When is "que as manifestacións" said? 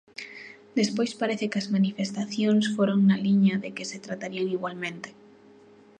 1.51-2.65